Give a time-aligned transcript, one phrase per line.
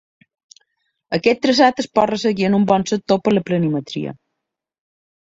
[1.17, 4.19] Aquest traçat es pot resseguir, en un bon sector, per la planimetria.